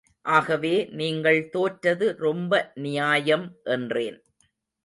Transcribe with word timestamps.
ஆகவே 0.25 0.71
நீங்கள் 0.91 1.49
தோற்றது 1.49 2.07
ரொம்ப 2.17 2.51
நியாயம் 2.79 3.45
என்றேன். 3.71 4.19